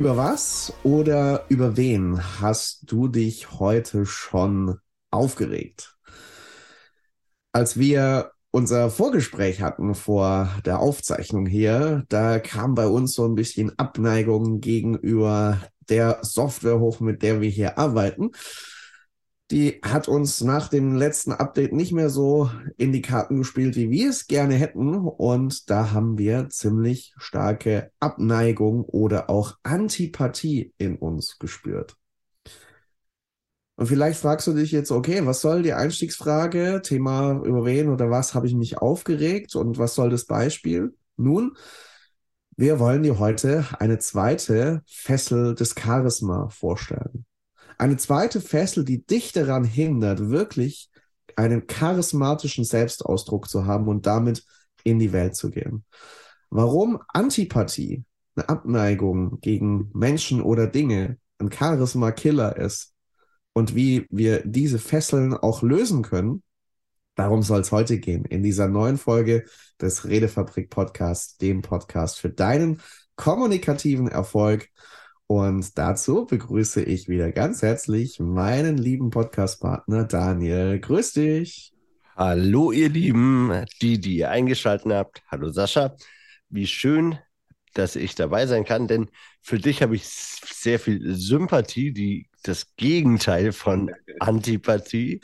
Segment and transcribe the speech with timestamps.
[0.00, 4.78] Über was oder über wen hast du dich heute schon
[5.10, 5.98] aufgeregt?
[7.52, 13.34] Als wir unser Vorgespräch hatten vor der Aufzeichnung hier, da kam bei uns so ein
[13.34, 15.60] bisschen Abneigung gegenüber
[15.90, 18.30] der Software hoch, mit der wir hier arbeiten
[19.50, 23.90] die hat uns nach dem letzten Update nicht mehr so in die Karten gespielt, wie
[23.90, 24.94] wir es gerne hätten.
[24.94, 31.96] Und da haben wir ziemlich starke Abneigung oder auch Antipathie in uns gespürt.
[33.74, 36.82] Und vielleicht fragst du dich jetzt, okay, was soll die Einstiegsfrage?
[36.82, 40.94] Thema über wen oder was habe ich mich aufgeregt und was soll das Beispiel?
[41.16, 41.56] Nun,
[42.56, 47.24] wir wollen dir heute eine zweite Fessel des Charisma vorstellen.
[47.80, 50.90] Eine zweite Fessel, die dich daran hindert, wirklich
[51.34, 54.44] einen charismatischen Selbstausdruck zu haben und damit
[54.84, 55.86] in die Welt zu gehen.
[56.50, 58.04] Warum Antipathie,
[58.36, 62.92] eine Abneigung gegen Menschen oder Dinge, ein Charisma-Killer ist
[63.54, 66.42] und wie wir diese Fesseln auch lösen können,
[67.14, 69.46] darum soll es heute gehen in dieser neuen Folge
[69.80, 72.82] des Redefabrik Podcasts, dem Podcast für deinen
[73.16, 74.68] kommunikativen Erfolg.
[75.30, 80.80] Und dazu begrüße ich wieder ganz herzlich meinen lieben Podcast-Partner Daniel.
[80.80, 81.72] Grüß dich.
[82.16, 85.22] Hallo, ihr Lieben, die, die ihr eingeschaltet habt.
[85.28, 85.94] Hallo, Sascha.
[86.48, 87.16] Wie schön,
[87.74, 89.08] dass ich dabei sein kann, denn
[89.40, 95.20] für dich habe ich sehr viel Sympathie, die das Gegenteil von Antipathie.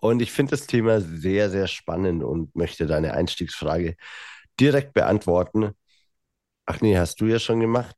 [0.00, 3.94] Und ich finde das Thema sehr, sehr spannend und möchte deine Einstiegsfrage
[4.58, 5.76] direkt beantworten.
[6.66, 7.94] Ach nee, hast du ja schon gemacht.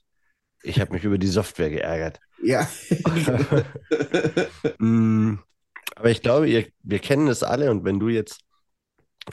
[0.63, 2.21] Ich habe mich über die Software geärgert.
[2.43, 2.69] Ja.
[4.79, 5.39] Mm,
[5.97, 8.41] aber ich glaube, ihr, wir kennen es alle und wenn du jetzt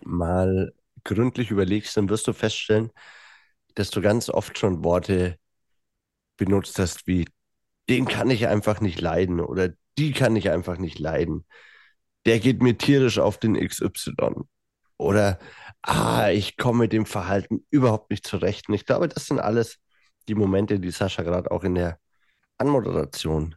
[0.04, 2.92] mal gründlich überlegst, dann wirst du feststellen,
[3.76, 5.38] dass du ganz oft schon Worte
[6.38, 7.26] benutzt hast wie
[7.90, 11.46] den kann ich einfach nicht leiden oder die kann ich einfach nicht leiden.
[12.26, 14.44] Der geht mir tierisch auf den XY.
[14.98, 15.40] Oder
[15.82, 18.68] ah, ich komme mit dem Verhalten überhaupt nicht zurecht.
[18.68, 19.78] Und ich glaube, das sind alles
[20.28, 22.00] die Momente, die Sascha gerade auch in der
[22.58, 23.56] Anmoderation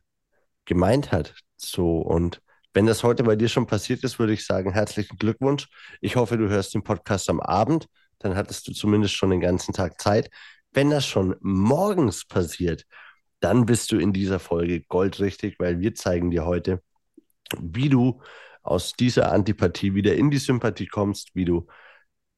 [0.64, 1.34] gemeint hat.
[1.56, 2.40] So, und
[2.72, 5.68] wenn das heute bei dir schon passiert ist, würde ich sagen, herzlichen Glückwunsch.
[6.00, 7.86] Ich hoffe, du hörst den Podcast am Abend.
[8.18, 10.30] Dann hattest du zumindest schon den ganzen Tag Zeit.
[10.72, 12.84] Wenn das schon morgens passiert,
[13.40, 16.82] dann bist du in dieser Folge goldrichtig, weil wir zeigen dir heute,
[17.58, 18.22] wie du
[18.62, 21.66] aus dieser Antipathie wieder in die Sympathie kommst, wie du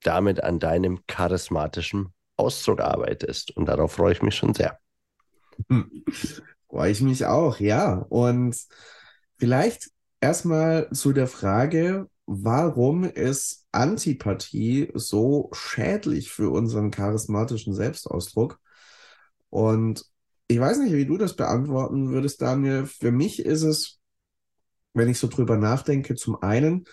[0.02, 3.56] damit an deinem charismatischen Ausdruck arbeitest.
[3.56, 4.78] Und darauf freue ich mich schon sehr.
[5.68, 6.04] Hm.
[6.68, 7.94] Freue ich mich auch, ja.
[7.94, 8.56] Und
[9.38, 18.58] vielleicht erstmal zu der Frage, warum ist Antipathie so schädlich für unseren charismatischen Selbstausdruck?
[19.50, 20.04] Und
[20.48, 22.86] ich weiß nicht, wie du das beantworten würdest, Daniel.
[22.86, 23.98] Für mich ist es,
[24.94, 26.84] wenn ich so drüber nachdenke, zum einen,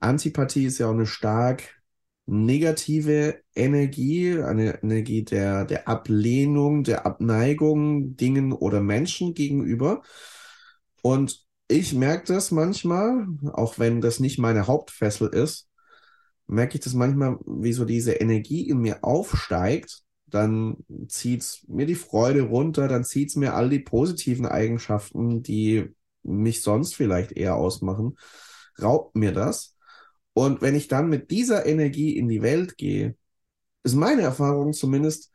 [0.00, 1.62] Antipathie ist ja auch eine stark
[2.26, 10.02] negative Energie, eine Energie der, der Ablehnung, der Abneigung Dingen oder Menschen gegenüber.
[11.02, 15.68] Und ich merke das manchmal, auch wenn das nicht meine Hauptfessel ist,
[16.46, 20.02] merke ich das manchmal, wie so diese Energie in mir aufsteigt.
[20.26, 25.42] Dann zieht es mir die Freude runter, dann zieht es mir all die positiven Eigenschaften,
[25.42, 28.16] die mich sonst vielleicht eher ausmachen,
[28.80, 29.73] raubt mir das.
[30.34, 33.16] Und wenn ich dann mit dieser Energie in die Welt gehe,
[33.84, 35.32] ist meine Erfahrung zumindest,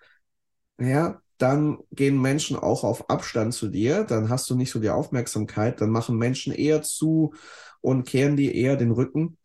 [0.79, 4.89] ja, dann gehen Menschen auch auf Abstand zu dir, dann hast du nicht so die
[4.89, 7.33] Aufmerksamkeit, dann machen Menschen eher zu
[7.81, 9.37] und kehren dir eher den Rücken,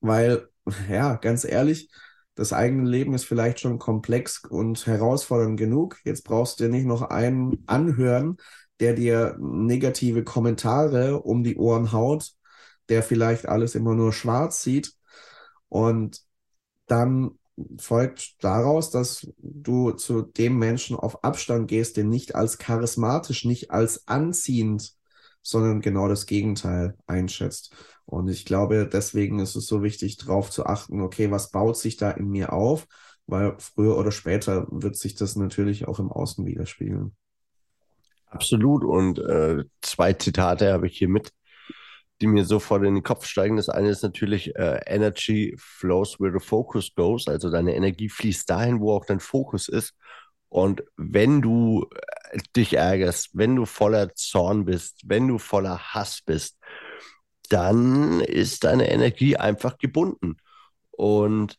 [0.00, 0.48] weil,
[0.90, 1.90] ja, ganz ehrlich,
[2.34, 5.98] das eigene Leben ist vielleicht schon komplex und herausfordernd genug.
[6.04, 8.38] Jetzt brauchst du dir nicht noch einen anhören,
[8.80, 12.32] der dir negative Kommentare um die Ohren haut
[12.88, 14.94] der vielleicht alles immer nur schwarz sieht.
[15.68, 16.22] Und
[16.86, 17.38] dann
[17.78, 23.70] folgt daraus, dass du zu dem Menschen auf Abstand gehst, den nicht als charismatisch, nicht
[23.70, 24.92] als anziehend,
[25.42, 27.74] sondern genau das Gegenteil einschätzt.
[28.04, 31.96] Und ich glaube, deswegen ist es so wichtig, darauf zu achten, okay, was baut sich
[31.96, 32.86] da in mir auf?
[33.26, 37.16] Weil früher oder später wird sich das natürlich auch im Außen widerspiegeln.
[38.26, 38.84] Absolut.
[38.84, 41.32] Und äh, zwei Zitate habe ich hier mit
[42.22, 43.56] die mir sofort in den Kopf steigen.
[43.56, 47.26] Das eine ist natürlich äh, Energy flows where the focus goes.
[47.28, 49.94] Also deine Energie fließt dahin, wo auch dein Fokus ist.
[50.48, 51.88] Und wenn du
[52.30, 56.58] äh, dich ärgerst, wenn du voller Zorn bist, wenn du voller Hass bist,
[57.48, 60.36] dann ist deine Energie einfach gebunden.
[60.90, 61.58] Und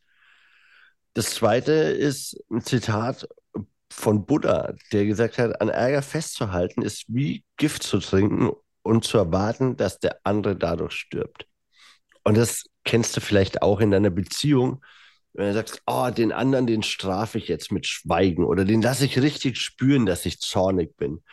[1.14, 3.28] das zweite ist ein Zitat
[3.92, 8.50] von Buddha, der gesagt hat, an Ärger festzuhalten ist wie Gift zu trinken
[8.84, 11.48] und zu erwarten, dass der andere dadurch stirbt.
[12.24, 14.84] Und das kennst du vielleicht auch in deiner Beziehung,
[15.34, 19.06] wenn du sagst, oh, den anderen, den strafe ich jetzt mit Schweigen oder den lasse
[19.06, 21.24] ich richtig spüren, dass ich zornig bin.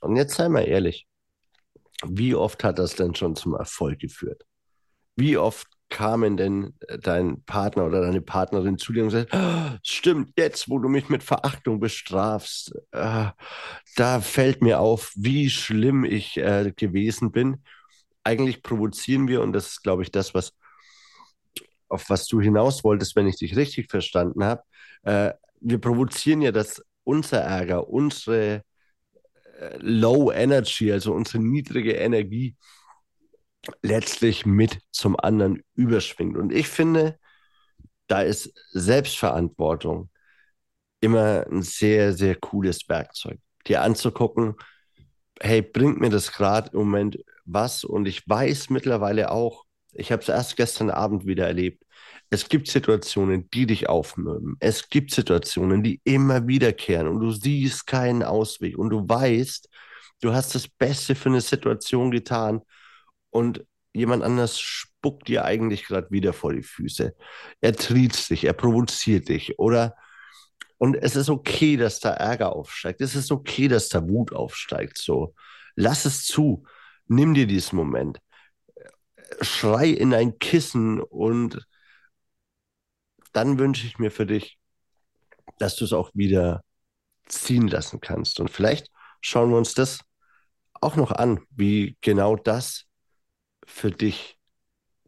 [0.00, 1.08] Und jetzt sei mal ehrlich,
[2.04, 4.44] wie oft hat das denn schon zum Erfolg geführt?
[5.16, 9.78] Wie oft kamen denn äh, dein Partner oder deine Partnerin zu dir und gesagt, oh,
[9.84, 13.26] stimmt, jetzt, wo du mich mit Verachtung bestrafst, äh,
[13.96, 17.62] da fällt mir auf, wie schlimm ich äh, gewesen bin.
[18.24, 20.52] Eigentlich provozieren wir, und das ist, glaube ich, das, was
[21.88, 24.62] auf was du hinaus wolltest, wenn ich dich richtig verstanden habe,
[25.02, 28.62] äh, wir provozieren ja, dass unser Ärger, unsere
[29.60, 32.56] äh, Low Energy, also unsere niedrige Energie,
[33.82, 36.36] letztlich mit zum anderen überschwingt.
[36.36, 37.18] Und ich finde,
[38.06, 40.10] da ist Selbstverantwortung
[41.00, 43.38] immer ein sehr, sehr cooles Werkzeug.
[43.66, 44.54] Dir anzugucken,
[45.40, 47.84] hey, bringt mir das gerade im Moment was?
[47.84, 51.84] Und ich weiß mittlerweile auch, ich habe es erst gestern Abend wieder erlebt,
[52.30, 54.56] es gibt Situationen, die dich aufmöben.
[54.58, 59.68] Es gibt Situationen, die immer wiederkehren und du siehst keinen Ausweg und du weißt,
[60.22, 62.62] du hast das Beste für eine Situation getan
[63.32, 67.16] und jemand anders spuckt dir eigentlich gerade wieder vor die Füße.
[67.60, 69.96] Er triezt dich, er provoziert dich oder
[70.78, 73.00] und es ist okay, dass da Ärger aufsteigt.
[73.00, 74.98] Es ist okay, dass da Wut aufsteigt.
[74.98, 75.32] So,
[75.76, 76.64] lass es zu.
[77.06, 78.18] Nimm dir diesen Moment.
[79.42, 81.64] Schrei in ein Kissen und
[83.32, 84.58] dann wünsche ich mir für dich,
[85.58, 86.64] dass du es auch wieder
[87.26, 88.40] ziehen lassen kannst.
[88.40, 88.88] Und vielleicht
[89.20, 90.00] schauen wir uns das
[90.80, 92.86] auch noch an, wie genau das
[93.66, 94.38] für dich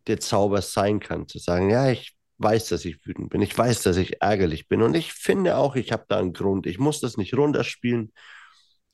[0.07, 3.83] der Zauber sein kann, zu sagen, ja, ich weiß, dass ich wütend bin, ich weiß,
[3.83, 6.67] dass ich ärgerlich bin und ich finde auch, ich habe da einen Grund.
[6.67, 8.13] Ich muss das nicht runterspielen,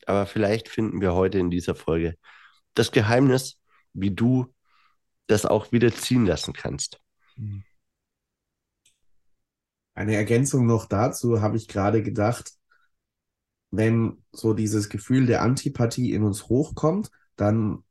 [0.07, 2.17] aber vielleicht finden wir heute in dieser Folge
[2.75, 3.61] das Geheimnis,
[3.93, 4.55] wie du
[5.27, 7.01] das auch wieder ziehen lassen kannst.
[9.95, 12.53] Eine Ergänzung noch dazu habe ich gerade gedacht,
[13.71, 17.85] wenn so dieses Gefühl der Antipathie in uns hochkommt, dann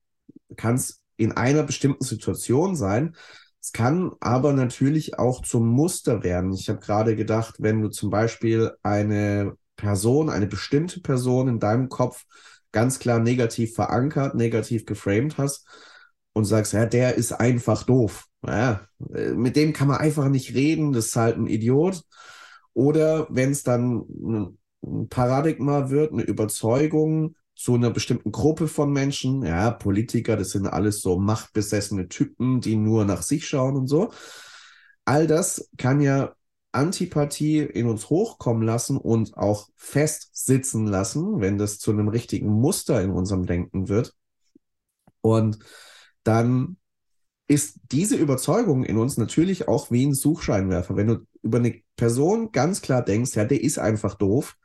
[0.56, 3.16] kann es in einer bestimmten Situation sein.
[3.62, 6.54] Es kann aber natürlich auch zum Muster werden.
[6.54, 11.90] Ich habe gerade gedacht, wenn du zum Beispiel eine Person, eine bestimmte Person in deinem
[11.90, 12.24] Kopf
[12.72, 15.68] ganz klar negativ verankert, negativ geframed hast
[16.34, 18.26] und sagst, ja, der ist einfach doof.
[18.46, 22.04] Ja, mit dem kann man einfach nicht reden, das ist halt ein Idiot.
[22.74, 24.06] Oder wenn es dann
[24.82, 29.44] ein Paradigma wird, eine Überzeugung, zu einer bestimmten Gruppe von Menschen.
[29.44, 34.12] Ja, Politiker, das sind alles so machtbesessene Typen, die nur nach sich schauen und so.
[35.04, 36.34] All das kann ja
[36.72, 43.02] Antipathie in uns hochkommen lassen und auch festsitzen lassen, wenn das zu einem richtigen Muster
[43.02, 44.14] in unserem Denken wird.
[45.20, 45.60] Und
[46.24, 46.78] dann
[47.48, 50.96] ist diese Überzeugung in uns natürlich auch wie ein Suchscheinwerfer.
[50.96, 54.56] Wenn du über eine Person ganz klar denkst, ja, der ist einfach doof,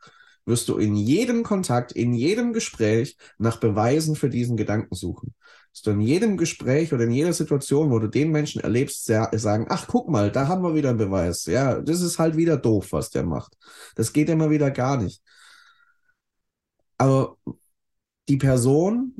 [0.45, 5.33] wirst du in jedem Kontakt, in jedem Gespräch nach Beweisen für diesen Gedanken suchen.
[5.71, 9.65] Wirst du in jedem Gespräch oder in jeder Situation, wo du den Menschen erlebst, sagen,
[9.69, 11.45] ach, guck mal, da haben wir wieder einen Beweis.
[11.45, 13.57] Ja, das ist halt wieder doof, was der macht.
[13.95, 15.21] Das geht immer wieder gar nicht.
[16.97, 17.37] Aber
[18.29, 19.15] die Person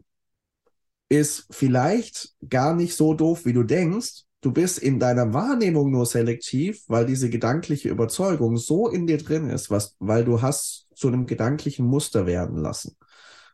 [1.10, 4.25] ist vielleicht gar nicht so doof, wie du denkst.
[4.46, 9.50] Du bist in deiner Wahrnehmung nur selektiv, weil diese gedankliche Überzeugung so in dir drin
[9.50, 12.96] ist, was, weil du hast zu einem gedanklichen Muster werden lassen.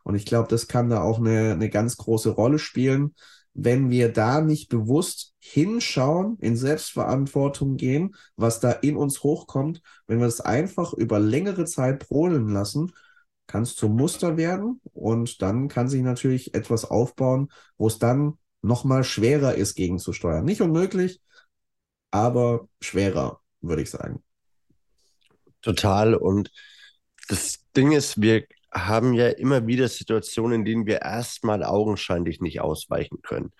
[0.04, 3.14] Und ich glaube, das kann da auch eine, eine ganz große Rolle spielen,
[3.54, 10.20] wenn wir da nicht bewusst hinschauen, in Selbstverantwortung gehen, was da in uns hochkommt, wenn
[10.20, 12.92] wir es einfach über längere Zeit brodeln lassen,
[13.46, 18.36] kann es zum Muster werden und dann kann sich natürlich etwas aufbauen, wo es dann
[18.62, 20.44] nochmal schwerer ist, gegenzusteuern.
[20.44, 21.20] Nicht unmöglich,
[22.10, 24.22] aber schwerer, würde ich sagen.
[25.60, 26.14] Total.
[26.14, 26.50] Und
[27.28, 32.60] das Ding ist, wir haben ja immer wieder Situationen, in denen wir erstmal augenscheinlich nicht
[32.60, 33.52] ausweichen können.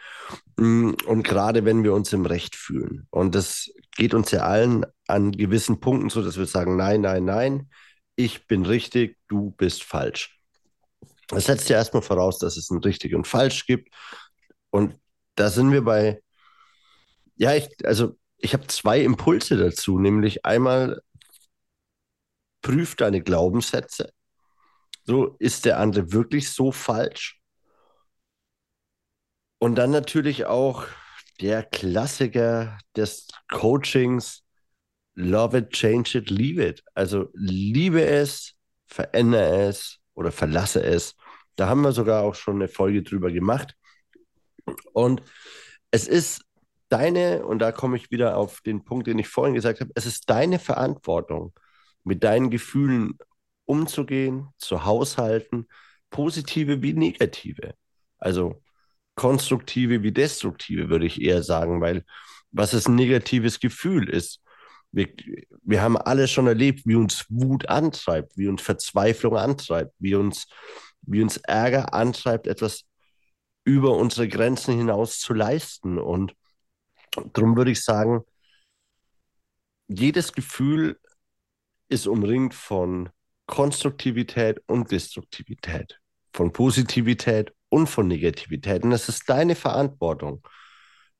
[0.56, 3.06] Mm, und gerade wenn wir uns im Recht fühlen.
[3.10, 7.24] Und das geht uns ja allen an gewissen Punkten so, dass wir sagen, nein, nein,
[7.24, 7.70] nein,
[8.16, 10.38] ich bin richtig, du bist falsch.
[11.28, 13.88] Das setzt ja erstmal voraus, dass es ein richtig und falsch gibt.
[14.72, 14.98] Und
[15.34, 16.22] da sind wir bei,
[17.36, 21.02] ja, ich, also ich habe zwei Impulse dazu, nämlich einmal
[22.62, 24.12] prüf deine Glaubenssätze.
[25.04, 27.40] So, ist der andere wirklich so falsch?
[29.58, 30.86] Und dann natürlich auch
[31.40, 34.42] der Klassiker des Coachings,
[35.14, 36.82] love it, change it, leave it.
[36.94, 38.54] Also liebe es,
[38.86, 41.14] verändere es oder verlasse es.
[41.56, 43.76] Da haben wir sogar auch schon eine Folge drüber gemacht.
[44.92, 45.22] Und
[45.90, 46.44] es ist
[46.88, 50.06] deine, und da komme ich wieder auf den Punkt, den ich vorhin gesagt habe, es
[50.06, 51.52] ist deine Verantwortung,
[52.04, 53.18] mit deinen Gefühlen
[53.64, 55.68] umzugehen, zu haushalten,
[56.10, 57.74] positive wie negative.
[58.18, 58.62] Also
[59.14, 62.04] konstruktive wie destruktive, würde ich eher sagen, weil
[62.50, 64.40] was ist ein negatives Gefühl ist?
[64.90, 65.08] Wir,
[65.62, 70.46] wir haben alle schon erlebt, wie uns Wut antreibt, wie uns Verzweiflung antreibt, wie uns,
[71.00, 72.84] wie uns Ärger antreibt, etwas
[73.64, 75.98] über unsere Grenzen hinaus zu leisten.
[75.98, 76.34] Und
[77.32, 78.22] darum würde ich sagen,
[79.88, 80.98] jedes Gefühl
[81.88, 83.10] ist umringt von
[83.46, 86.00] Konstruktivität und Destruktivität,
[86.32, 88.84] von Positivität und von Negativität.
[88.84, 90.42] Und es ist deine Verantwortung,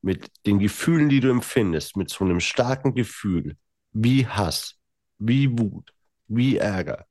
[0.03, 3.57] mit den Gefühlen, die du empfindest, mit so einem starken Gefühl
[3.93, 4.75] wie Hass,
[5.19, 5.93] wie Wut,
[6.27, 7.07] wie Ärger,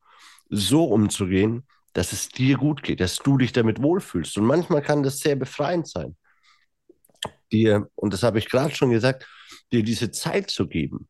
[0.49, 4.37] so umzugehen, dass es dir gut geht, dass du dich damit wohlfühlst.
[4.37, 6.15] Und manchmal kann das sehr befreiend sein,
[7.51, 9.27] dir, und das habe ich gerade schon gesagt,
[9.71, 11.07] dir diese Zeit zu geben.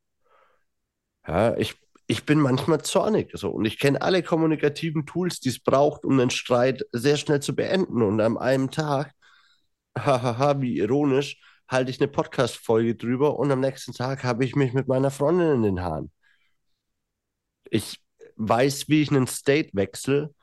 [1.28, 1.76] Ja, ich,
[2.08, 6.20] ich bin manchmal zornig so, und ich kenne alle kommunikativen Tools, die es braucht, um
[6.20, 8.02] einen Streit sehr schnell zu beenden.
[8.02, 9.14] Und an einem Tag,
[9.98, 14.74] hahaha, wie ironisch, halte ich eine Podcast-Folge drüber und am nächsten Tag habe ich mich
[14.74, 16.12] mit meiner Freundin in den Haaren.
[17.70, 18.02] Ich
[18.36, 20.34] weiß, wie ich einen State wechsle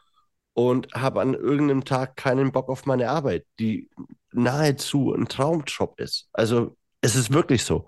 [0.58, 3.88] und habe an irgendeinem Tag keinen Bock auf meine Arbeit, die
[4.32, 6.28] nahezu ein Traumjob ist.
[6.32, 7.86] Also es ist wirklich so.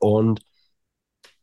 [0.00, 0.40] Und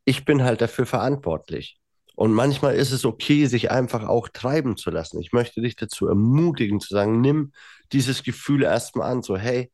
[0.04, 1.80] ich bin halt dafür verantwortlich.
[2.18, 5.22] Und manchmal ist es okay, sich einfach auch treiben zu lassen.
[5.22, 7.54] Ich möchte dich dazu ermutigen, zu sagen, nimm
[7.94, 9.72] dieses Gefühl erstmal an, so, hey,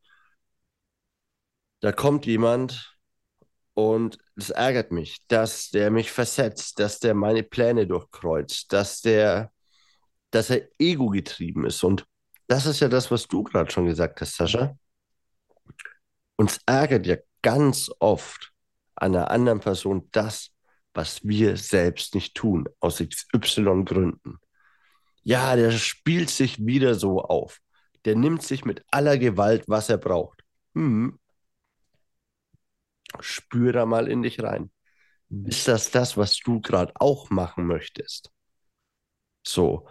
[1.80, 2.96] da kommt jemand
[3.74, 9.52] und es ärgert mich, dass der mich versetzt, dass der meine Pläne durchkreuzt, dass der,
[10.32, 11.84] dass er ego getrieben ist.
[11.84, 12.06] Und
[12.48, 14.78] das ist ja das, was du gerade schon gesagt hast, Sascha.
[16.36, 18.52] Uns ärgert ja ganz oft
[18.96, 20.52] an einer anderen Person das,
[20.94, 24.40] was wir selbst nicht tun, aus XY Gründen.
[25.24, 27.60] Ja, der spielt sich wieder so auf.
[28.06, 30.44] Der nimmt sich mit aller Gewalt, was er braucht.
[30.74, 31.20] Hm,
[33.20, 34.72] spür da mal in dich rein.
[35.46, 38.32] Ist das das, was du gerade auch machen möchtest?
[39.46, 39.88] So.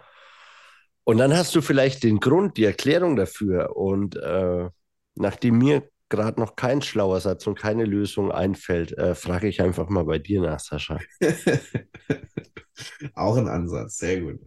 [1.07, 3.77] Und dann hast du vielleicht den Grund, die Erklärung dafür.
[3.77, 4.69] Und äh,
[5.15, 9.87] nachdem mir gerade noch kein schlauer Satz und keine Lösung einfällt, äh, frage ich einfach
[9.87, 10.99] mal bei dir nach, Sascha.
[13.13, 14.41] Auch ein Ansatz, sehr gut.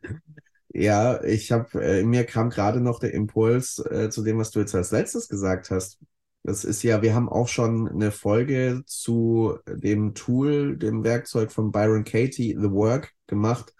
[0.72, 4.60] ja, ich habe, äh, mir kam gerade noch der Impuls äh, zu dem, was du
[4.60, 5.98] jetzt als letztes gesagt hast.
[6.42, 11.70] Das ist ja, wir haben auch schon eine Folge zu dem Tool, dem Werkzeug von
[11.70, 13.74] Byron Katie, The Work, gemacht,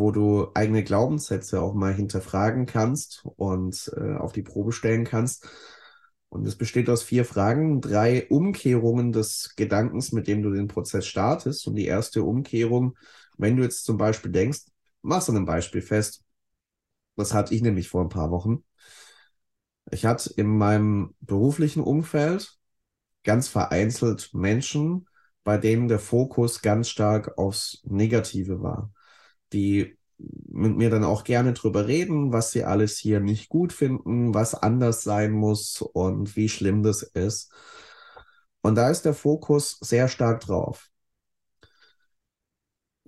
[0.00, 5.48] wo du eigene Glaubenssätze auch mal hinterfragen kannst und äh, auf die Probe stellen kannst.
[6.30, 11.06] Und es besteht aus vier Fragen, drei Umkehrungen des Gedankens, mit dem du den Prozess
[11.06, 11.66] startest.
[11.66, 12.96] Und die erste Umkehrung,
[13.36, 14.62] wenn du jetzt zum Beispiel denkst,
[15.02, 16.24] machst du ein Beispiel fest.
[17.16, 18.64] Das hatte ich nämlich vor ein paar Wochen.
[19.90, 22.56] Ich hatte in meinem beruflichen Umfeld
[23.24, 25.06] ganz vereinzelt Menschen,
[25.44, 28.92] bei denen der Fokus ganz stark aufs Negative war,
[29.52, 34.34] die mit mir dann auch gerne drüber reden, was sie alles hier nicht gut finden,
[34.34, 37.52] was anders sein muss und wie schlimm das ist.
[38.62, 40.90] Und da ist der Fokus sehr stark drauf.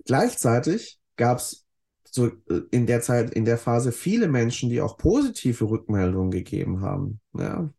[0.05, 1.65] Gleichzeitig gab es
[2.09, 6.81] so äh, in der Zeit, in der Phase viele Menschen, die auch positive Rückmeldungen gegeben
[6.81, 7.19] haben.
[7.37, 7.69] Ja.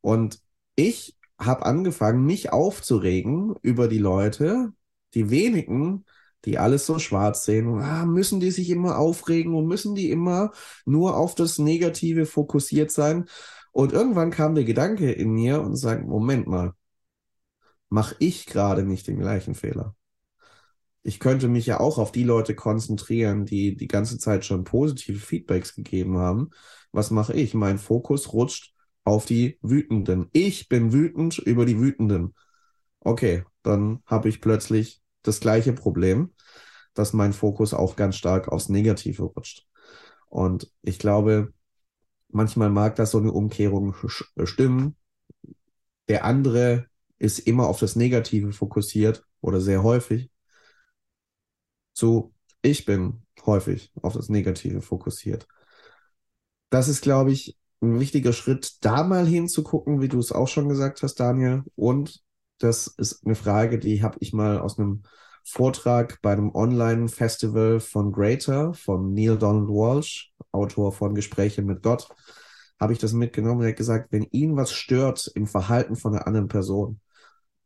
[0.00, 0.40] Und
[0.76, 4.72] ich habe angefangen, mich aufzuregen über die Leute,
[5.14, 6.04] die wenigen,
[6.44, 7.68] die alles so schwarz sehen.
[7.80, 10.52] Ah, müssen die sich immer aufregen und müssen die immer
[10.84, 13.26] nur auf das Negative fokussiert sein?
[13.72, 16.74] Und irgendwann kam der Gedanke in mir und sagt, Moment mal,
[17.88, 19.96] mache ich gerade nicht den gleichen Fehler?
[21.04, 25.18] ich könnte mich ja auch auf die Leute konzentrieren, die die ganze Zeit schon positive
[25.18, 26.50] Feedbacks gegeben haben.
[26.92, 27.52] Was mache ich?
[27.52, 28.74] Mein Fokus rutscht
[29.04, 30.28] auf die Wütenden.
[30.32, 32.34] Ich bin wütend über die Wütenden.
[33.00, 36.32] Okay, dann habe ich plötzlich das gleiche Problem,
[36.94, 39.66] dass mein Fokus auch ganz stark aufs Negative rutscht.
[40.28, 41.52] Und ich glaube,
[42.28, 43.94] manchmal mag das so eine Umkehrung
[44.44, 44.96] stimmen.
[46.08, 46.86] Der andere
[47.18, 50.30] ist immer auf das Negative fokussiert oder sehr häufig
[51.94, 55.46] zu ich bin häufig auf das Negative fokussiert.
[56.70, 60.68] Das ist, glaube ich, ein wichtiger Schritt, da mal hinzugucken, wie du es auch schon
[60.68, 61.62] gesagt hast, Daniel.
[61.76, 62.23] Und
[62.64, 65.02] das ist eine Frage, die habe ich mal aus einem
[65.44, 72.08] Vortrag bei einem Online-Festival von Greater, von Neil Donald Walsh, Autor von Gespräche mit Gott,
[72.80, 76.14] habe ich das mitgenommen und er hat gesagt, wenn ihn was stört im Verhalten von
[76.14, 77.00] einer anderen Person,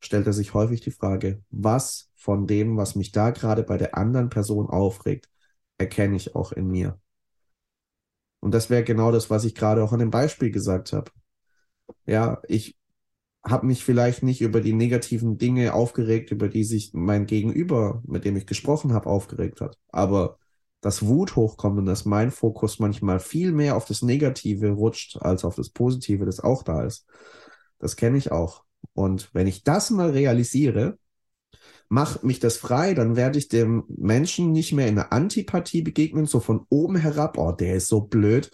[0.00, 3.96] stellt er sich häufig die Frage, was von dem, was mich da gerade bei der
[3.96, 5.28] anderen Person aufregt,
[5.78, 7.00] erkenne ich auch in mir.
[8.40, 11.10] Und das wäre genau das, was ich gerade auch an dem Beispiel gesagt habe.
[12.06, 12.77] Ja, ich
[13.50, 18.24] habe mich vielleicht nicht über die negativen Dinge aufgeregt, über die sich mein Gegenüber, mit
[18.24, 19.78] dem ich gesprochen habe, aufgeregt hat.
[19.88, 20.38] Aber
[20.80, 25.44] dass Wut hochkommt und dass mein Fokus manchmal viel mehr auf das Negative rutscht als
[25.44, 27.06] auf das Positive, das auch da ist.
[27.78, 28.64] Das kenne ich auch.
[28.92, 30.98] Und wenn ich das mal realisiere,
[31.88, 36.26] macht mich das frei, dann werde ich dem Menschen nicht mehr in der Antipathie begegnen,
[36.26, 38.50] so von oben herab, oh, der ist so blöd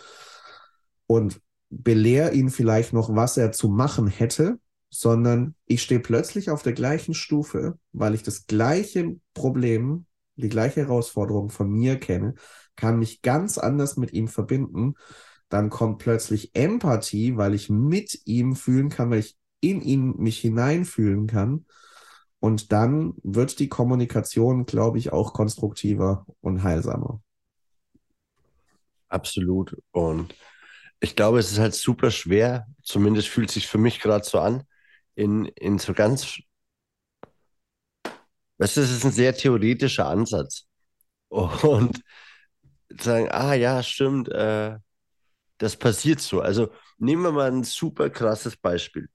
[1.07, 4.59] und belehr ihn vielleicht noch, was er zu machen hätte,
[4.95, 10.83] sondern ich stehe plötzlich auf der gleichen Stufe, weil ich das gleiche Problem, die gleiche
[10.83, 12.35] Herausforderung von mir kenne,
[12.77, 14.95] kann mich ganz anders mit ihm verbinden.
[15.49, 20.39] Dann kommt plötzlich Empathie, weil ich mit ihm fühlen kann, weil ich in ihn mich
[20.39, 21.67] hineinfühlen kann.
[22.39, 27.21] Und dann wird die Kommunikation, glaube ich, auch konstruktiver und heilsamer.
[29.09, 29.77] Absolut.
[29.91, 30.37] Und
[31.01, 34.39] ich glaube, es ist halt super schwer, zumindest fühlt es sich für mich gerade so
[34.39, 34.63] an,
[35.15, 36.39] in, in so ganz,
[38.59, 40.67] weißt du, es ist ein sehr theoretischer Ansatz.
[41.29, 42.01] Und
[43.01, 44.79] sagen, ah ja, stimmt, äh,
[45.59, 46.41] das passiert so.
[46.41, 49.09] Also nehmen wir mal ein super krasses Beispiel.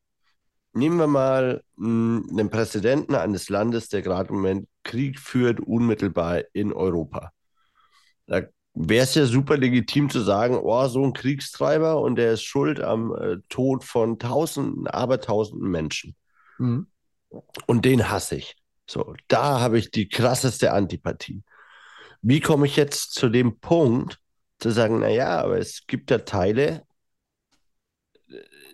[0.73, 5.59] Nehmen wir mal mh, hm, einen Präsidenten eines Landes, der gerade im Moment Krieg führt,
[5.59, 7.31] unmittelbar in Europa.
[8.27, 12.43] Da wäre es ja super legitim zu sagen, oh, so ein Kriegstreiber und der ist
[12.43, 16.15] schuld am äh, Tod von Tausenden, Abertausenden Menschen.
[16.57, 16.87] Mhm.
[17.67, 18.55] Und den hasse ich.
[18.87, 21.43] So, da habe ich die krasseste Antipathie.
[22.21, 24.19] Wie komme ich jetzt zu dem Punkt,
[24.59, 26.83] zu sagen, naja, aber es gibt ja Teile,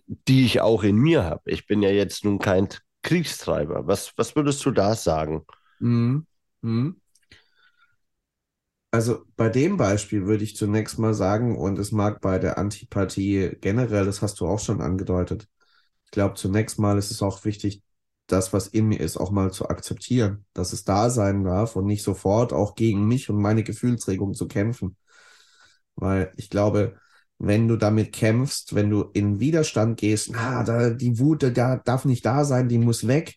[0.08, 1.52] die ich auch in mir habe.
[1.52, 2.70] Ich bin ja jetzt nun kein
[3.02, 3.88] Kriegstreiber.
[3.88, 5.46] Was, was würdest du da sagen?
[5.80, 6.26] Mhm.
[6.62, 7.02] Mhm.
[8.96, 13.58] Also bei dem Beispiel würde ich zunächst mal sagen, und es mag bei der Antipathie
[13.60, 15.50] generell, das hast du auch schon angedeutet.
[16.06, 17.84] Ich glaube, zunächst mal ist es auch wichtig,
[18.28, 21.88] das, was in mir ist, auch mal zu akzeptieren, dass es da sein darf und
[21.88, 24.96] nicht sofort auch gegen mich und meine Gefühlsregung zu kämpfen.
[25.98, 26.96] Weil ich glaube,
[27.38, 32.06] wenn du damit kämpfst, wenn du in Widerstand gehst, ah, da, die Wut, da darf
[32.06, 33.36] nicht da sein, die muss weg.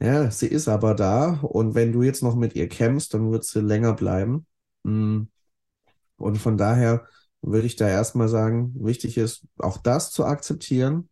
[0.00, 1.40] Ja, sie ist aber da.
[1.40, 4.46] Und wenn du jetzt noch mit ihr kämpfst, dann wird sie länger bleiben.
[4.82, 5.24] Mm.
[6.16, 7.06] Und von daher
[7.42, 11.08] würde ich da erstmal sagen, wichtig ist, auch das zu akzeptieren.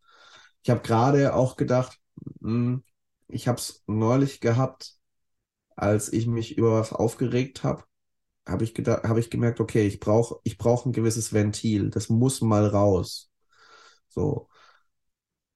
[0.63, 1.99] Ich habe gerade auch gedacht,
[2.41, 2.79] mm,
[3.29, 4.97] ich habe es neulich gehabt,
[5.77, 7.85] als ich mich über was aufgeregt habe
[8.49, 11.91] habe ich gedacht, ich gemerkt, okay, ich brauche ich brauch ein gewisses Ventil.
[11.91, 13.31] Das muss mal raus.
[14.09, 14.49] So.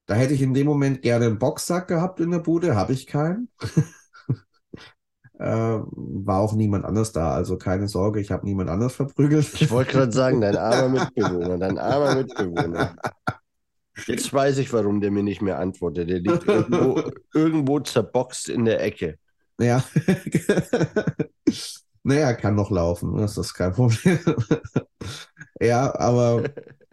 [0.05, 3.07] Da hätte ich in dem Moment gerne einen Boxsack gehabt in der Bude, habe ich
[3.07, 3.49] keinen.
[5.39, 9.49] äh, war auch niemand anders da, also keine Sorge, ich habe niemand anders verprügelt.
[9.61, 12.95] Ich wollte gerade sagen, dein armer Mitbewohner, dein armer Mitbewohner.
[14.07, 16.09] Jetzt weiß ich, warum der mir nicht mehr antwortet.
[16.09, 19.17] Der liegt irgendwo, irgendwo zerboxt in der Ecke.
[19.59, 19.83] Ja.
[22.05, 24.19] Naja, kann noch laufen, das ist kein Problem.
[25.61, 26.43] ja, aber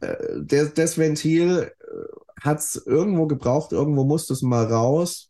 [0.01, 5.30] äh, das, das Ventil äh, hat es irgendwo gebraucht, irgendwo musste es mal raus.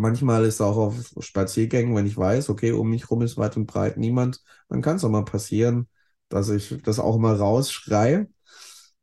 [0.00, 3.58] Manchmal ist es auch auf Spaziergängen, wenn ich weiß, okay, um mich rum ist weit
[3.58, 5.88] und breit niemand, dann kann es auch mal passieren,
[6.30, 8.28] dass ich das auch mal rausschreie.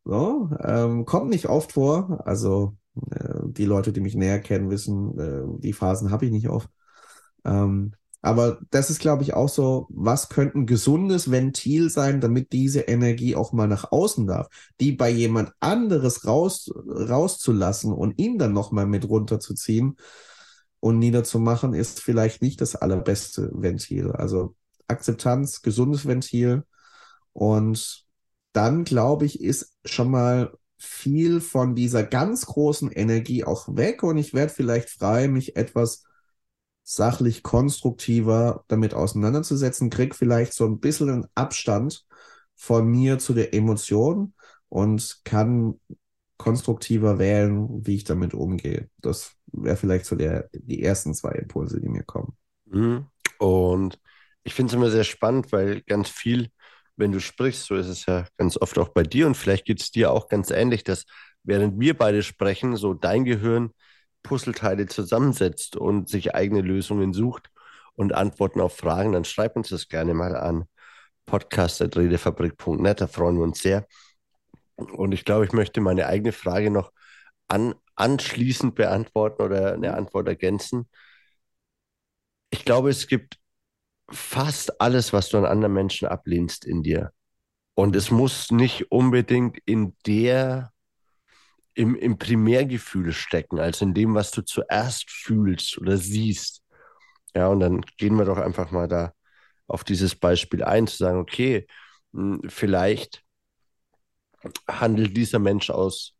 [0.03, 2.23] So, ähm, kommt nicht oft vor.
[2.25, 2.77] Also
[3.11, 6.67] äh, die Leute, die mich näher kennen, wissen, äh, die Phasen habe ich nicht oft.
[7.45, 12.51] Ähm, aber das ist, glaube ich, auch so, was könnte ein gesundes Ventil sein, damit
[12.53, 14.47] diese Energie auch mal nach außen darf,
[14.81, 19.95] die bei jemand anderes raus, rauszulassen und ihn dann nochmal mit runterzuziehen
[20.79, 24.11] und niederzumachen, ist vielleicht nicht das allerbeste Ventil.
[24.11, 24.55] Also
[24.87, 26.63] Akzeptanz, gesundes Ventil
[27.33, 28.05] und
[28.53, 34.17] dann, glaube ich, ist schon mal viel von dieser ganz großen Energie auch weg und
[34.17, 36.03] ich werde vielleicht frei, mich etwas
[36.83, 42.05] sachlich konstruktiver damit auseinanderzusetzen, krieg vielleicht so ein bisschen einen Abstand
[42.55, 44.33] von mir zu der Emotion
[44.69, 45.79] und kann
[46.37, 48.89] konstruktiver wählen, wie ich damit umgehe.
[48.99, 52.35] Das wäre vielleicht so der, die ersten zwei Impulse, die mir kommen.
[52.65, 53.07] Mhm.
[53.39, 53.99] Und
[54.43, 56.49] ich finde es immer sehr spannend, weil ganz viel,
[56.95, 59.81] wenn du sprichst, so ist es ja ganz oft auch bei dir und vielleicht geht
[59.81, 61.05] es dir auch ganz ähnlich, dass
[61.43, 63.71] während wir beide sprechen, so dein Gehirn
[64.23, 67.49] Puzzleteile zusammensetzt und sich eigene Lösungen sucht.
[67.95, 70.65] und Antworten auf Fragen, dann schreib uns das gerne mal an
[71.25, 73.87] podcast.redefabrik.net, da freuen wir uns sehr.
[74.75, 76.91] Und ich glaube, ich möchte meine eigene Frage noch
[77.47, 80.87] an, anschließend beantworten oder eine Antwort ergänzen.
[82.49, 83.37] Ich glaube, es gibt
[84.11, 87.11] fast alles, was du an anderen Menschen ablehnst in dir.
[87.75, 90.73] Und es muss nicht unbedingt in der,
[91.73, 96.63] im, im Primärgefühl stecken, also in dem, was du zuerst fühlst oder siehst.
[97.35, 99.13] Ja, und dann gehen wir doch einfach mal da
[99.67, 101.67] auf dieses Beispiel ein, zu sagen, okay,
[102.13, 103.23] hm, vielleicht
[104.67, 106.15] handelt dieser Mensch aus,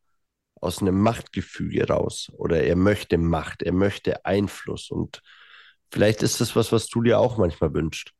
[0.68, 5.22] aus einem Machtgefüge raus oder er möchte Macht, er möchte Einfluss und
[5.92, 8.12] vielleicht ist das was, was du dir auch manchmal wünschst,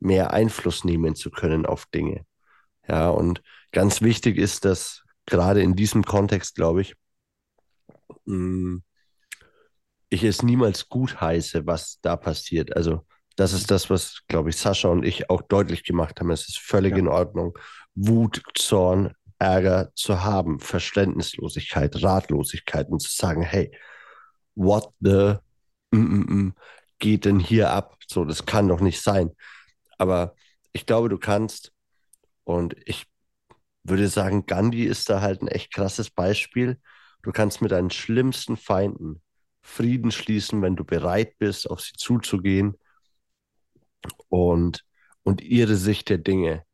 [0.00, 2.26] mehr Einfluss nehmen zu können auf Dinge.
[2.86, 6.94] Ja, und ganz wichtig ist, dass gerade in diesem Kontext, glaube ich,
[8.26, 8.82] hm,
[10.10, 12.76] ich es niemals gut heiße, was da passiert.
[12.76, 16.30] Also das ist das, was, glaube ich, Sascha und ich auch deutlich gemacht haben.
[16.30, 16.98] Es ist völlig ja.
[16.98, 17.58] in Ordnung,
[17.94, 23.76] Wut, Zorn, Ärger zu haben, Verständnislosigkeit, Ratlosigkeit und zu sagen, hey,
[24.54, 25.36] what the
[25.90, 26.54] mm, mm, mm,
[26.98, 27.96] geht denn hier ab?
[28.08, 29.30] So, das kann doch nicht sein.
[29.98, 30.34] Aber
[30.72, 31.72] ich glaube, du kannst,
[32.44, 33.06] und ich
[33.84, 36.80] würde sagen, Gandhi ist da halt ein echt krasses Beispiel.
[37.22, 39.22] Du kannst mit deinen schlimmsten Feinden
[39.62, 42.76] Frieden schließen, wenn du bereit bist, auf sie zuzugehen
[44.28, 44.84] und,
[45.22, 46.64] und ihre Sicht der Dinge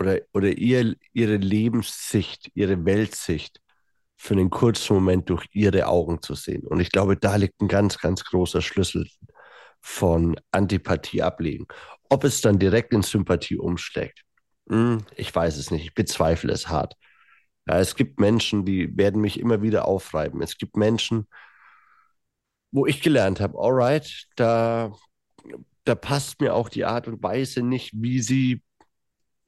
[0.00, 3.60] oder, oder ihr, ihre Lebenssicht, ihre Weltsicht
[4.16, 6.66] für einen kurzen Moment durch ihre Augen zu sehen.
[6.66, 9.06] Und ich glaube, da liegt ein ganz, ganz großer Schlüssel
[9.80, 11.66] von Antipathie ablegen.
[12.08, 14.22] Ob es dann direkt in Sympathie umschlägt,
[14.68, 15.84] hm, ich weiß es nicht.
[15.84, 16.94] Ich bezweifle es hart.
[17.68, 20.42] Ja, es gibt Menschen, die werden mich immer wieder aufreiben.
[20.42, 21.26] Es gibt Menschen,
[22.72, 24.92] wo ich gelernt habe, alright, da,
[25.84, 28.62] da passt mir auch die Art und Weise nicht, wie sie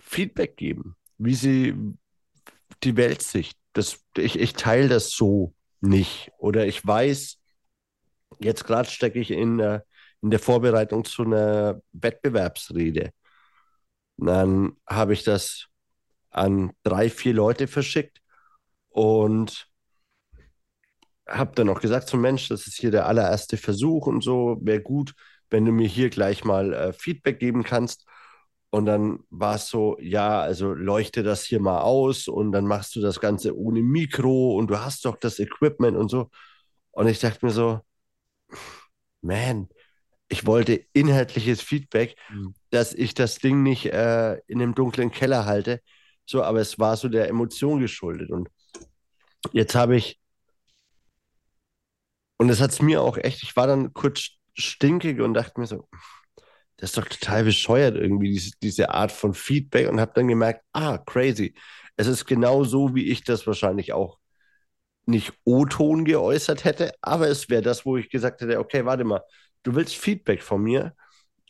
[0.02, 1.74] Feedback geben, wie sie
[2.82, 6.30] die Weltsicht, das, ich, ich teile das so nicht.
[6.38, 7.38] Oder ich weiß,
[8.40, 9.58] jetzt gerade stecke ich in,
[10.20, 13.10] in der Vorbereitung zu einer Wettbewerbsrede.
[14.18, 15.68] Dann habe ich das
[16.30, 18.20] an drei, vier Leute verschickt
[18.90, 19.68] und
[21.26, 24.80] habe dann auch gesagt zum Mensch, das ist hier der allererste Versuch und so, wäre
[24.80, 25.14] gut,
[25.50, 28.06] wenn du mir hier gleich mal äh, Feedback geben kannst.
[28.74, 32.96] Und dann war es so, ja, also leuchte das hier mal aus und dann machst
[32.96, 36.30] du das Ganze ohne Mikro und du hast doch das Equipment und so.
[36.92, 37.80] Und ich dachte mir so,
[39.20, 39.68] man,
[40.28, 42.54] ich wollte inhaltliches Feedback, mhm.
[42.70, 45.82] dass ich das Ding nicht äh, in einem dunklen Keller halte.
[46.24, 48.30] So, aber es war so der Emotion geschuldet.
[48.30, 48.48] Und
[49.52, 50.18] jetzt habe ich,
[52.38, 55.66] und es hat es mir auch echt, ich war dann kurz stinkig und dachte mir
[55.66, 55.86] so,
[56.82, 60.64] das ist doch total bescheuert irgendwie, diese, diese Art von Feedback und habe dann gemerkt,
[60.72, 61.54] ah, crazy.
[61.96, 64.18] Es ist genau so, wie ich das wahrscheinlich auch
[65.06, 69.22] nicht O-Ton geäußert hätte, aber es wäre das, wo ich gesagt hätte, okay, warte mal,
[69.62, 70.96] du willst Feedback von mir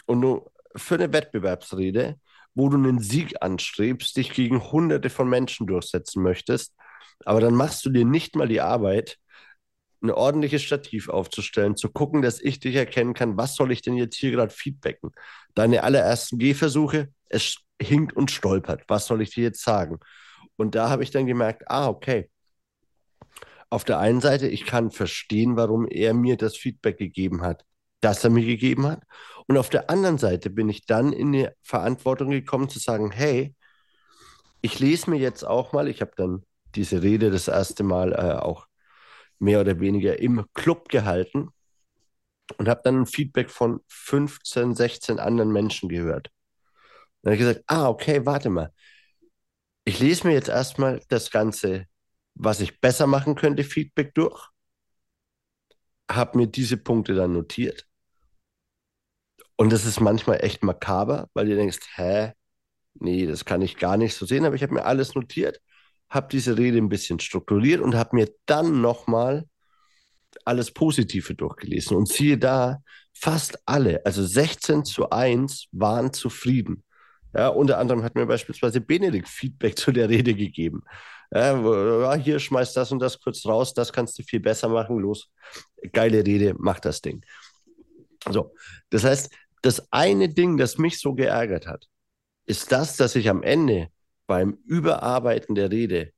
[0.05, 2.21] und du für eine Wettbewerbsrede,
[2.55, 6.75] wo du einen Sieg anstrebst, dich gegen hunderte von Menschen durchsetzen möchtest,
[7.25, 9.17] aber dann machst du dir nicht mal die Arbeit,
[10.03, 13.97] ein ordentliches Stativ aufzustellen, zu gucken, dass ich dich erkennen kann, was soll ich denn
[13.97, 15.13] jetzt hier gerade feedbacken?
[15.55, 18.85] Deine allerersten Gehversuche, es hinkt und stolpert.
[18.89, 19.99] Was soll ich dir jetzt sagen?
[20.57, 22.31] Und da habe ich dann gemerkt, ah, okay.
[23.71, 27.65] Auf der einen Seite, ich kann verstehen, warum er mir das Feedback gegeben hat,
[28.01, 29.03] das er mir gegeben hat.
[29.47, 33.55] Und auf der anderen Seite bin ich dann in die Verantwortung gekommen zu sagen, hey,
[34.61, 38.39] ich lese mir jetzt auch mal, ich habe dann diese Rede das erste Mal äh,
[38.41, 38.67] auch
[39.43, 41.51] mehr oder weniger im Club gehalten
[42.59, 46.31] und habe dann ein Feedback von 15, 16 anderen Menschen gehört.
[47.23, 48.73] dann habe ich gesagt, ah, okay, warte mal.
[49.85, 51.87] Ich lese mir jetzt erstmal das Ganze,
[52.35, 54.49] was ich besser machen könnte, Feedback durch,
[56.11, 57.87] habe mir diese Punkte dann notiert.
[59.57, 62.33] Und das ist manchmal echt makaber, weil du denkst, hä,
[62.95, 65.61] nee, das kann ich gar nicht so sehen, aber ich habe mir alles notiert
[66.13, 69.47] habe diese Rede ein bisschen strukturiert und habe mir dann nochmal
[70.45, 71.97] alles Positive durchgelesen.
[71.97, 72.83] Und siehe da,
[73.15, 76.85] fast alle, also 16 zu 1, waren zufrieden.
[77.35, 80.83] Ja, unter anderem hat mir beispielsweise Benedikt Feedback zu der Rede gegeben.
[81.35, 84.99] Ja, hier schmeißt das und das kurz raus, das kannst du viel besser machen.
[84.99, 85.31] Los,
[85.93, 87.25] geile Rede, mach das Ding.
[88.31, 88.55] So,
[88.91, 91.87] das heißt, das eine Ding, das mich so geärgert hat,
[92.45, 93.89] ist das, dass ich am Ende
[94.33, 96.11] beim Überarbeiten der Rede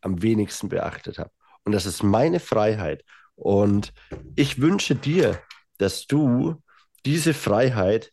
[0.00, 1.30] am wenigsten beachtet habe.
[1.64, 3.04] Und das ist meine Freiheit.
[3.34, 3.92] Und
[4.36, 5.38] ich wünsche dir,
[5.76, 6.62] dass du
[7.04, 8.10] diese Freiheit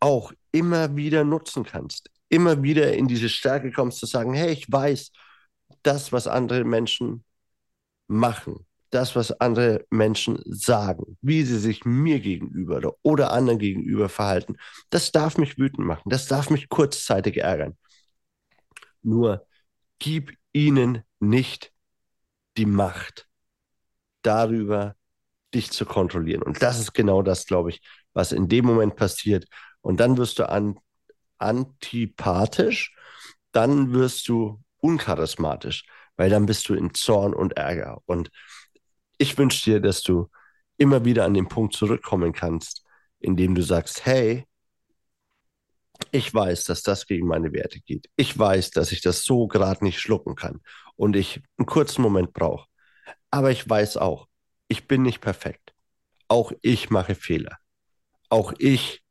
[0.00, 2.10] auch immer wieder nutzen kannst.
[2.28, 5.12] Immer wieder in diese Stärke kommst zu sagen, hey, ich weiß,
[5.82, 7.24] das, was andere Menschen
[8.06, 14.56] machen, das, was andere Menschen sagen, wie sie sich mir gegenüber oder, anderen gegenüber verhalten,
[14.90, 17.78] das darf mich wütend machen, das darf mich kurzzeitig ärgern.
[19.04, 19.46] Nur
[19.98, 21.72] gib ihnen nicht
[22.56, 23.28] die Macht
[24.22, 24.96] darüber,
[25.54, 26.42] dich zu kontrollieren.
[26.42, 27.80] Und das ist genau das, glaube ich,
[28.12, 29.46] was in dem Moment passiert.
[29.80, 30.78] Und dann wirst du an,
[31.38, 32.94] antipathisch,
[33.52, 35.84] dann wirst du uncharismatisch,
[36.16, 38.02] weil dann bist du in Zorn und Ärger.
[38.06, 38.30] Und
[39.18, 40.28] ich wünsche dir, dass du
[40.76, 42.84] immer wieder an den Punkt zurückkommen kannst,
[43.20, 44.46] in dem du sagst, hey,
[46.14, 48.08] ich weiß, dass das gegen meine Werte geht.
[48.14, 50.60] Ich weiß, dass ich das so gerade nicht schlucken kann
[50.94, 52.68] und ich einen kurzen Moment brauche.
[53.32, 54.28] Aber ich weiß auch,
[54.68, 55.74] ich bin nicht perfekt.
[56.28, 57.58] Auch ich mache Fehler.
[58.28, 59.02] Auch ich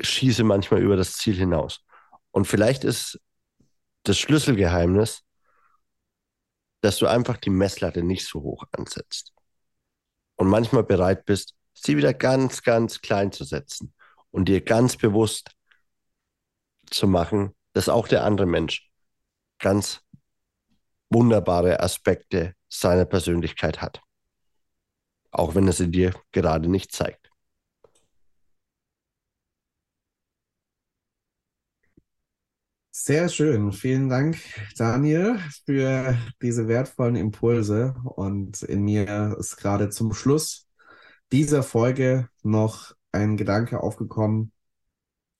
[0.00, 1.84] schieße manchmal über das Ziel hinaus.
[2.30, 3.20] Und vielleicht ist
[4.04, 5.24] das Schlüsselgeheimnis,
[6.82, 9.32] dass du einfach die Messlatte nicht so hoch ansetzt.
[10.36, 13.92] Und manchmal bereit bist, sie wieder ganz, ganz klein zu setzen
[14.30, 15.50] und dir ganz bewusst
[16.90, 18.90] zu machen, dass auch der andere Mensch
[19.58, 20.02] ganz
[21.10, 24.00] wunderbare Aspekte seiner Persönlichkeit hat.
[25.30, 27.30] Auch wenn er sie dir gerade nicht zeigt.
[32.92, 33.72] Sehr schön.
[33.72, 34.38] Vielen Dank,
[34.76, 37.94] Daniel, für diese wertvollen Impulse.
[38.04, 40.68] Und in mir ist gerade zum Schluss
[41.32, 44.52] dieser Folge noch ein Gedanke aufgekommen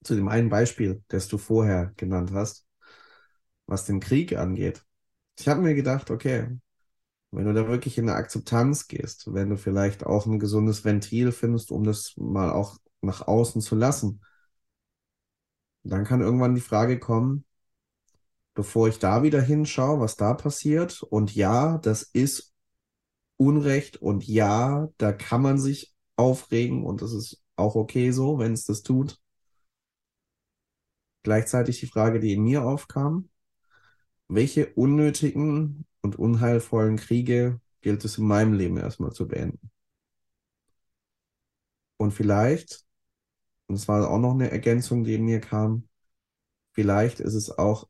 [0.05, 2.67] zu dem einen Beispiel, das du vorher genannt hast,
[3.67, 4.85] was den Krieg angeht.
[5.39, 6.59] Ich habe mir gedacht, okay,
[7.33, 11.33] wenn du da wirklich in eine Akzeptanz gehst, wenn du vielleicht auch ein gesundes Ventil
[11.33, 14.23] findest, um das mal auch nach außen zu lassen,
[15.83, 17.45] dann kann irgendwann die Frage kommen,
[18.55, 21.03] bevor ich da wieder hinschaue, was da passiert.
[21.03, 22.53] Und ja, das ist
[23.37, 28.53] Unrecht und ja, da kann man sich aufregen und das ist auch okay so, wenn
[28.53, 29.19] es das tut.
[31.23, 33.29] Gleichzeitig die Frage, die in mir aufkam,
[34.29, 39.71] welche unnötigen und unheilvollen Kriege gilt es in meinem Leben erstmal zu beenden?
[41.97, 42.85] Und vielleicht,
[43.67, 45.89] und das war auch noch eine Ergänzung, die in mir kam,
[46.73, 47.89] vielleicht ist es auch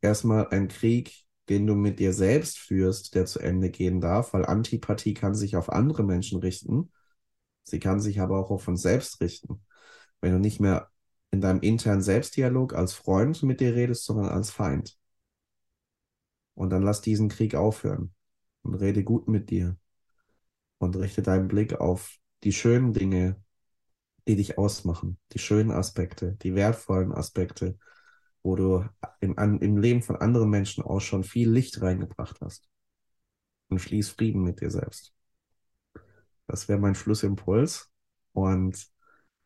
[0.00, 4.46] erstmal ein Krieg, den du mit dir selbst führst, der zu Ende gehen darf, weil
[4.46, 6.92] Antipathie kann sich auf andere Menschen richten.
[7.64, 9.64] Sie kann sich aber auch auf uns selbst richten.
[10.20, 10.90] Wenn du nicht mehr
[11.30, 14.96] in deinem internen Selbstdialog als Freund mit dir redest, sondern als Feind.
[16.54, 18.12] Und dann lass diesen Krieg aufhören
[18.62, 19.76] und rede gut mit dir
[20.78, 23.42] und richte deinen Blick auf die schönen Dinge,
[24.26, 27.78] die dich ausmachen, die schönen Aspekte, die wertvollen Aspekte,
[28.42, 28.84] wo du
[29.20, 32.68] im, im Leben von anderen Menschen auch schon viel Licht reingebracht hast.
[33.68, 35.14] Und schließ Frieden mit dir selbst.
[36.48, 37.90] Das wäre mein Schlussimpuls.
[38.32, 38.88] Und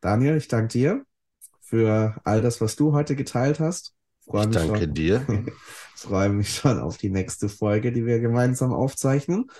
[0.01, 1.07] Daniel, ich danke dir
[1.64, 3.94] für all das, was du heute geteilt hast.
[4.20, 5.27] Freue ich danke schon, dir.
[5.96, 9.50] freue mich schon auf die nächste Folge, die wir gemeinsam aufzeichnen.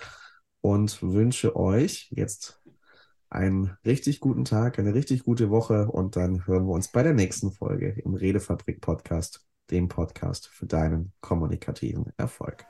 [0.61, 2.61] Und wünsche euch jetzt
[3.29, 7.13] einen richtig guten Tag, eine richtig gute Woche und dann hören wir uns bei der
[7.13, 12.65] nächsten Folge im Redefabrik Podcast, dem Podcast für deinen kommunikativen Erfolg.